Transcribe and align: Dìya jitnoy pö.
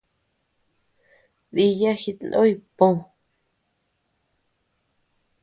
Dìya 1.55 1.91
jitnoy 2.01 2.51
pö. 2.77 2.87